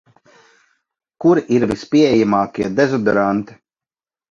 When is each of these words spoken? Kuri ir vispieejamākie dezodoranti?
Kuri 1.25 1.43
ir 1.57 1.67
vispieejamākie 1.73 2.73
dezodoranti? 2.83 3.61